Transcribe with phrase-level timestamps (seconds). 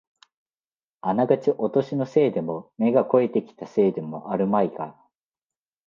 [1.01, 4.95] あながちお年のせいでも、目が肥えてきたせいでもあるまいが、